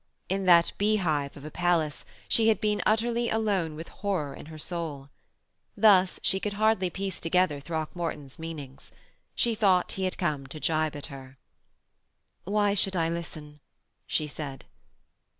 In 0.29 0.45
that 0.45 0.71
beehive 0.79 1.37
of 1.37 1.45
a 1.45 1.51
place 1.51 2.05
she 2.27 2.47
had 2.47 2.59
been 2.59 2.81
utterly 2.87 3.29
alone 3.29 3.75
with 3.75 3.87
horror 3.89 4.33
in 4.33 4.47
her 4.47 4.57
soul. 4.57 5.11
Thus 5.77 6.19
she 6.23 6.39
could 6.39 6.53
hardly 6.53 6.89
piece 6.89 7.19
together 7.19 7.59
Throckmorton's 7.59 8.39
meanings. 8.39 8.91
She 9.35 9.53
thought 9.53 9.91
he 9.91 10.05
had 10.05 10.17
come 10.17 10.47
to 10.47 10.59
gibe 10.59 10.95
at 10.95 11.05
her. 11.13 11.37
'Why 12.45 12.73
should 12.73 12.95
I 12.95 13.09
listen?' 13.09 13.59
she 14.07 14.25
said. 14.25 14.65